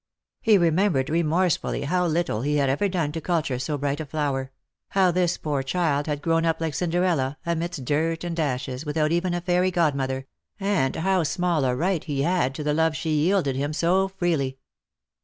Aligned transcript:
He 0.41 0.57
remembered 0.57 1.11
remorsefully 1.11 1.83
how 1.83 2.07
little 2.07 2.41
he 2.41 2.55
had 2.55 2.69
ever 2.71 2.89
done 2.89 3.11
to 3.11 3.21
culture 3.21 3.59
so 3.59 3.77
bright 3.77 3.99
a 3.99 4.05
flower; 4.07 4.51
how 4.87 5.11
this 5.11 5.37
poor 5.37 5.61
child 5.61 6.07
had 6.07 6.23
grown 6.23 6.43
up 6.43 6.59
like 6.59 6.73
Cinderella, 6.73 7.37
amidst 7.45 7.85
dirt 7.85 8.23
and 8.23 8.39
ashes, 8.39 8.83
without 8.83 9.11
even 9.11 9.35
a 9.35 9.41
fairy 9.41 9.69
godmother; 9.69 10.25
and 10.59 10.95
how 10.95 11.21
small 11.21 11.65
a 11.65 11.75
right 11.75 12.03
he 12.03 12.23
had 12.23 12.55
to 12.55 12.63
the 12.63 12.73
love 12.73 12.95
she 12.95 13.11
yielded 13.11 13.55
him 13.55 13.73
so 13.73 14.07
freely. 14.07 14.57